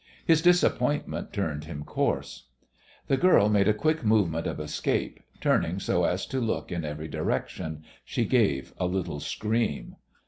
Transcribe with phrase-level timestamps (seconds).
[0.25, 2.47] His disappointment turned him coarse.
[3.05, 7.07] The girl made a quick movement of escape, turning so as to look in every
[7.07, 7.83] direction.
[8.03, 9.97] She gave a little scream.